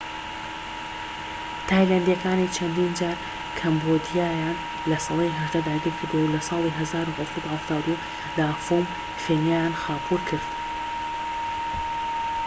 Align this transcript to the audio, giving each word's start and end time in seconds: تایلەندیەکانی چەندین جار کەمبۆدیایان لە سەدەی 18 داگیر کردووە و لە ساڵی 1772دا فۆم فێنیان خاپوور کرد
تایلەندیەکانی 1.69 2.51
چەندین 2.55 2.91
جار 2.99 3.17
کەمبۆدیایان 3.59 4.57
لە 4.89 4.97
سەدەی 5.05 5.35
18 5.39 5.59
داگیر 5.69 5.93
کردووە 5.99 6.23
و 6.25 6.33
لە 6.35 6.39
ساڵی 6.49 6.75
1772دا 6.79 8.49
فۆم 8.65 8.85
فێنیان 9.23 9.73
خاپوور 9.83 10.21
کرد 10.29 10.47